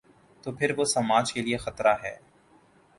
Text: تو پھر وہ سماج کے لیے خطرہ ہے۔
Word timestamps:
تو 0.43 0.51
پھر 0.51 0.71
وہ 0.77 0.85
سماج 0.85 1.33
کے 1.33 1.41
لیے 1.41 1.57
خطرہ 1.57 1.93
ہے۔ 2.03 2.17